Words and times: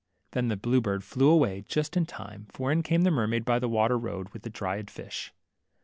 Then 0.31 0.47
the 0.47 0.57
blue 0.57 0.81
bird 0.81 1.03
flew 1.03 1.29
aiway, 1.37 1.63
just 1.67 1.95
in 1.95 2.07
time; 2.07 2.47
for 2.51 2.71
in 2.71 2.81
came 2.81 3.03
the 3.03 3.11
mermaid 3.11 3.45
by 3.45 3.59
the 3.59 3.69
water 3.69 3.99
road, 3.99 4.29
with 4.29 4.41
the 4.41 4.49
dried 4.49 4.89
fish. 4.89 5.31